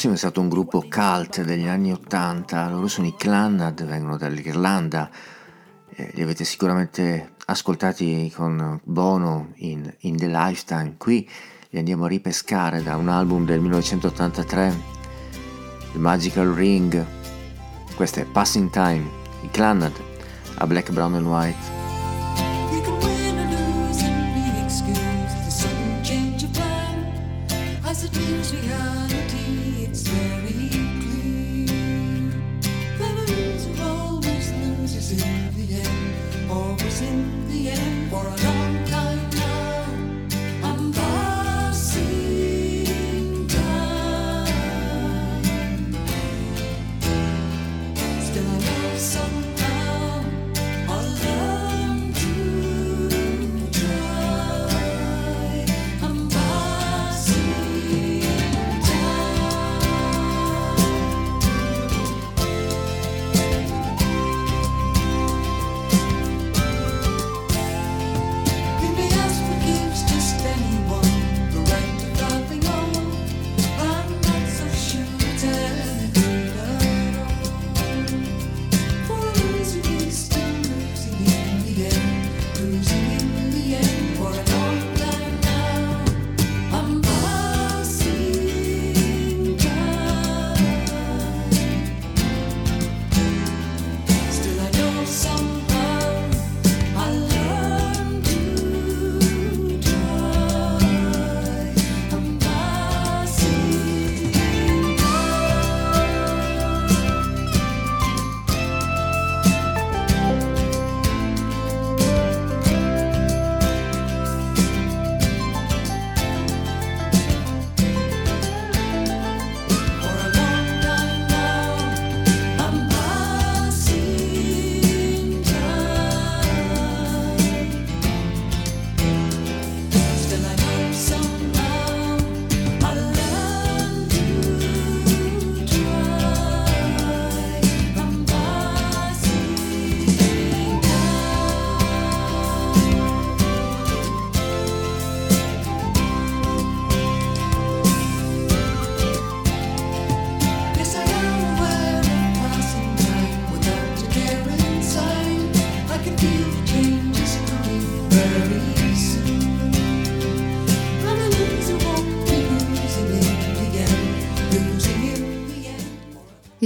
[0.00, 5.10] prossimo è stato un gruppo cult degli anni 80, loro sono i Clannad, vengono dall'Irlanda,
[5.90, 11.28] eh, li avete sicuramente ascoltati con Bono in, in The Lifetime, qui
[11.68, 14.74] li andiamo a ripescare da un album del 1983,
[15.92, 17.04] The Magical Ring,
[17.94, 19.06] questo è Passing Time,
[19.42, 19.92] i Clannad
[20.54, 21.79] a Black, Brown and White.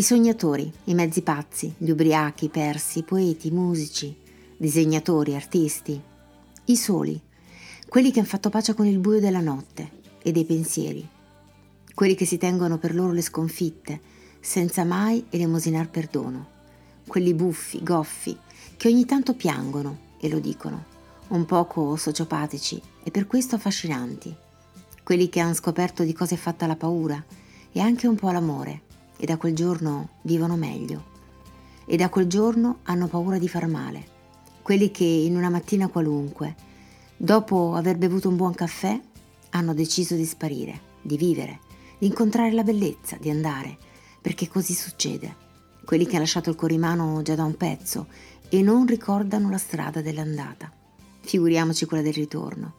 [0.05, 4.14] Sognatori, i mezzi pazzi, gli ubriachi, i persi, i poeti, i musici,
[4.56, 6.01] disegnatori, artisti,
[6.66, 7.20] i soli,
[7.89, 11.09] quelli che hanno fatto pace con il buio della notte e dei pensieri,
[11.94, 14.01] quelli che si tengono per loro le sconfitte
[14.40, 16.48] senza mai elemosinar perdono,
[17.06, 18.36] quelli buffi, goffi,
[18.76, 20.85] che ogni tanto piangono e lo dicono,
[21.28, 24.35] un poco sociopatici e per questo affascinanti,
[25.02, 27.24] quelli che hanno scoperto di cosa è fatta la paura
[27.72, 28.84] e anche un po' l'amore
[29.24, 31.02] e da quel giorno vivono meglio
[31.86, 34.06] e da quel giorno hanno paura di far male,
[34.60, 36.55] quelli che in una mattina qualunque,
[37.16, 39.01] dopo aver bevuto un buon caffè,
[39.51, 41.60] hanno deciso di sparire, di vivere,
[41.98, 43.78] di incontrare la bellezza, di andare,
[44.20, 45.34] perché così succede.
[45.86, 48.09] Quelli che hanno lasciato il corrimano già da un pezzo
[48.51, 50.70] e non ricordano la strada dell'andata.
[51.20, 52.74] Figuriamoci quella del ritorno.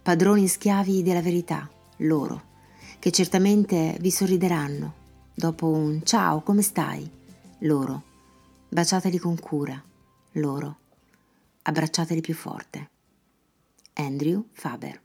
[0.00, 2.44] Padroni schiavi della verità, loro,
[2.98, 5.00] che certamente vi sorrideranno
[5.34, 7.08] dopo un ciao, come stai?
[7.60, 8.02] Loro.
[8.68, 9.80] Baciateli con cura,
[10.32, 10.78] loro.
[11.62, 12.90] Abbracciateli più forte.
[13.94, 15.00] Andrew Faber.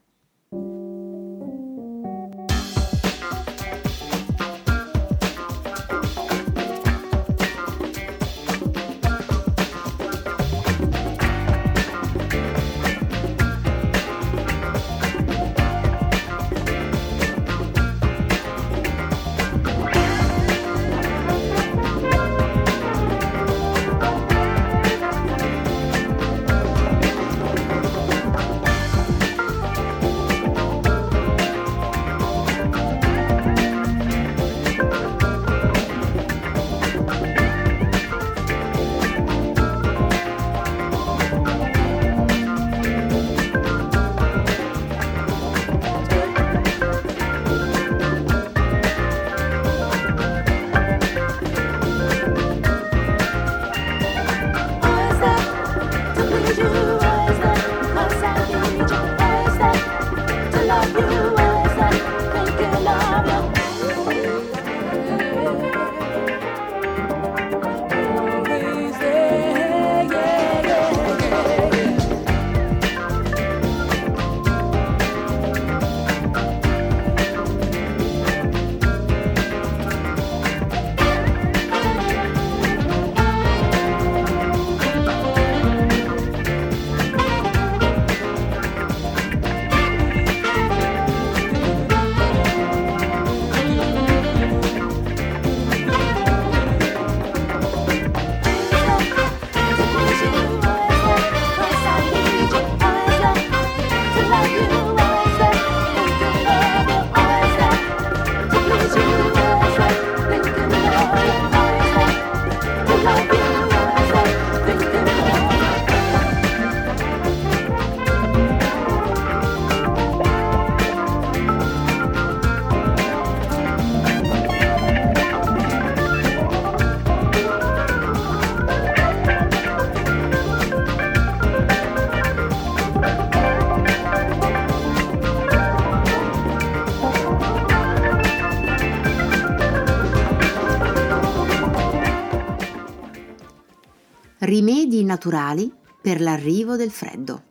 [145.07, 147.43] Naturali per l'arrivo del freddo.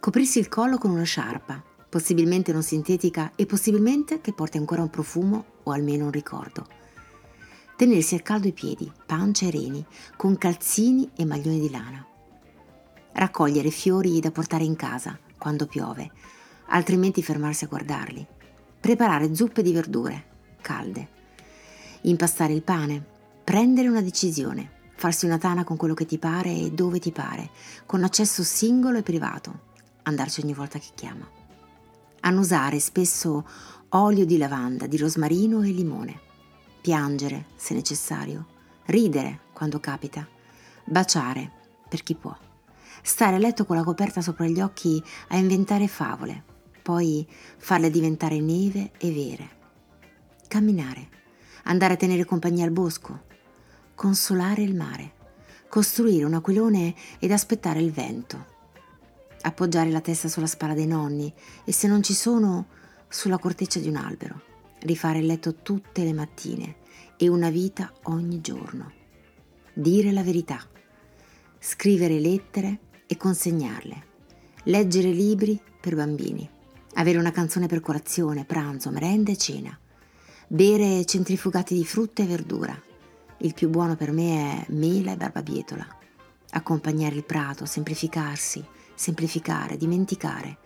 [0.00, 4.90] Coprirsi il collo con una sciarpa, possibilmente non sintetica e possibilmente che porti ancora un
[4.90, 6.66] profumo o almeno un ricordo.
[7.76, 9.84] Tenersi al caldo i piedi, pancia e reni,
[10.16, 12.04] con calzini e maglioni di lana.
[13.12, 16.10] Raccogliere fiori da portare in casa quando piove,
[16.66, 18.26] altrimenti fermarsi a guardarli.
[18.80, 20.24] Preparare zuppe di verdure,
[20.60, 21.08] calde.
[22.02, 23.04] Impastare il pane,
[23.44, 27.48] prendere una decisione, farsi una tana con quello che ti pare e dove ti pare,
[27.86, 29.60] con accesso singolo e privato,
[30.02, 31.26] andarci ogni volta che chiama.
[32.20, 33.48] Annusare spesso
[33.88, 36.20] olio di lavanda, di rosmarino e limone.
[36.82, 38.46] Piangere, se necessario.
[38.84, 40.28] Ridere, quando capita.
[40.84, 41.50] Baciare,
[41.88, 42.36] per chi può.
[43.00, 46.44] Stare a letto con la coperta sopra gli occhi a inventare favole,
[46.82, 49.48] poi farle diventare neve e vere.
[50.46, 51.08] Camminare,
[51.62, 53.28] andare a tenere compagnia al bosco,
[54.00, 55.12] consolare il mare,
[55.68, 58.46] costruire un aquilone ed aspettare il vento,
[59.42, 61.30] appoggiare la testa sulla spalla dei nonni
[61.66, 62.68] e se non ci sono
[63.08, 64.40] sulla corteccia di un albero,
[64.84, 66.76] rifare il letto tutte le mattine
[67.18, 68.90] e una vita ogni giorno,
[69.74, 70.66] dire la verità,
[71.58, 74.04] scrivere lettere e consegnarle,
[74.62, 76.48] leggere libri per bambini,
[76.94, 79.78] avere una canzone per colazione, pranzo, merenda e cena,
[80.46, 82.88] bere centrifugati di frutta e verdura,
[83.42, 85.86] il più buono per me è mela e barbabietola.
[86.50, 88.62] Accompagnare il prato, semplificarsi,
[88.94, 90.58] semplificare, dimenticare.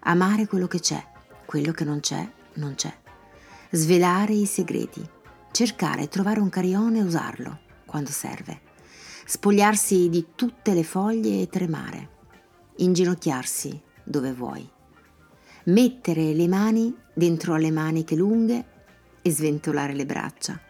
[0.00, 1.02] Amare quello che c'è,
[1.46, 2.94] quello che non c'è, non c'è.
[3.70, 5.02] Svelare i segreti.
[5.50, 8.60] Cercare e trovare un carione e usarlo, quando serve.
[9.24, 12.16] Spogliarsi di tutte le foglie e tremare.
[12.76, 14.68] Inginocchiarsi dove vuoi.
[15.64, 18.66] Mettere le mani dentro alle maniche lunghe
[19.22, 20.60] e sventolare le braccia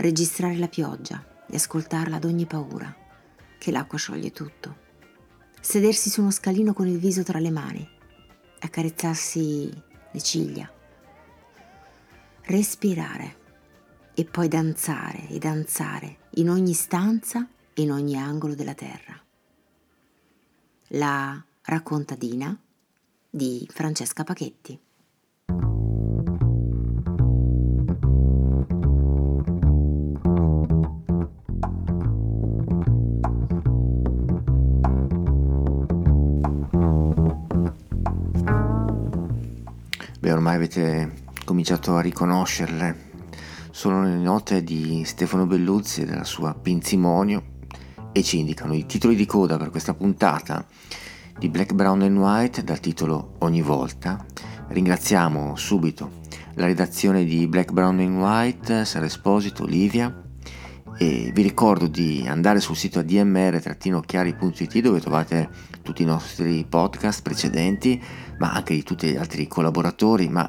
[0.00, 2.94] registrare la pioggia e ascoltarla ad ogni paura,
[3.58, 4.88] che l'acqua scioglie tutto.
[5.60, 7.86] Sedersi su uno scalino con il viso tra le mani,
[8.60, 9.70] accarezzarsi
[10.12, 10.72] le ciglia.
[12.42, 13.36] Respirare
[14.14, 19.18] e poi danzare e danzare in ogni stanza e in ogni angolo della terra.
[20.94, 22.58] La raccontadina
[23.28, 24.78] di Francesca Pachetti.
[40.50, 41.12] Ormai avete
[41.44, 43.08] cominciato a riconoscerle.
[43.70, 47.58] Sono le note di Stefano Belluzzi e della sua Pinzimonio
[48.12, 50.66] e ci indicano i titoli di coda per questa puntata
[51.38, 54.24] di Black, Brown and White dal titolo Ogni volta.
[54.68, 56.18] Ringraziamo subito
[56.54, 60.12] la redazione di Black, Brown and White, Sara Esposito, Olivia
[60.98, 65.48] e vi ricordo di andare sul sito admr-chiari.it dove trovate
[65.82, 68.02] tutti i nostri podcast precedenti
[68.40, 70.48] ma anche di tutti gli altri collaboratori ma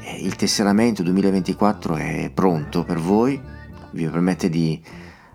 [0.00, 3.40] eh, il tesseramento 2024 è pronto per voi
[3.90, 4.80] vi permette di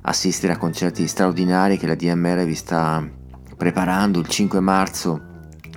[0.01, 3.05] assistere a concerti straordinari che la DMR vi sta
[3.57, 5.29] preparando il 5 marzo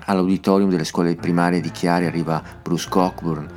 [0.07, 3.49] all'auditorium delle scuole primarie di Chiari arriva Bruce Cockburn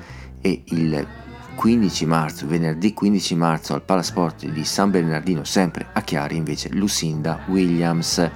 [0.41, 1.07] e il
[1.56, 7.40] 15 marzo, venerdì 15 marzo al Palasport di San Bernardino, sempre a Chiari, invece Lucinda
[7.48, 8.30] Williams,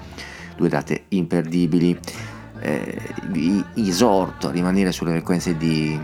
[0.58, 1.98] due date imperdibili
[2.62, 6.00] eh, vi esorto a rimanere sulle frequenze di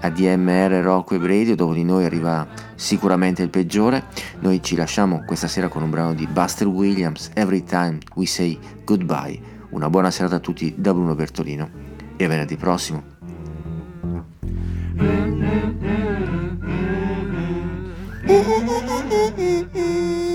[0.00, 4.04] ADMR, Rock e Radio, dopo di noi arriva sicuramente il peggiore.
[4.40, 8.58] Noi ci lasciamo questa sera con un brano di Buster Williams, Every Time We Say
[8.84, 9.40] Goodbye.
[9.70, 11.70] Una buona serata a tutti da Bruno Bertolino
[12.16, 13.02] e a venerdì prossimo.
[15.00, 15.40] Mm-hmm.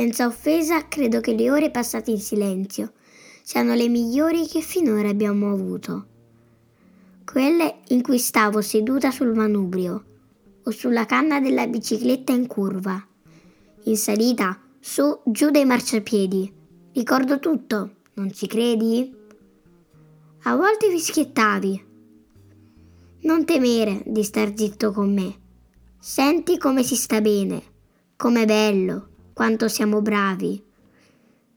[0.00, 2.94] senza offesa, credo che le ore passate in silenzio
[3.42, 6.06] siano le migliori che finora abbiamo avuto.
[7.22, 10.04] Quelle in cui stavo seduta sul manubrio
[10.62, 13.06] o sulla canna della bicicletta in curva,
[13.84, 16.50] in salita, su, giù dai marciapiedi.
[16.94, 19.14] Ricordo tutto, non ci credi?
[20.44, 21.84] A volte fischiettavi.
[23.20, 25.38] Non temere di star zitto con me.
[25.98, 27.62] Senti come si sta bene,
[28.16, 29.09] com'è bello,
[29.40, 30.62] quanto siamo bravi.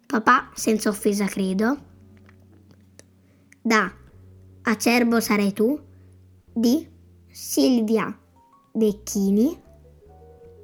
[0.08, 1.78] Papà, senza offesa credo,
[3.62, 3.94] da
[4.62, 5.78] Acerbo sarai tu
[6.54, 6.88] di
[7.30, 8.18] Silvia
[8.72, 9.62] Becchini,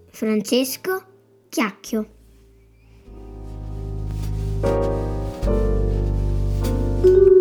[0.07, 1.03] Francesco
[1.49, 2.09] Chiacchio.
[4.61, 4.83] thank
[7.03, 7.38] you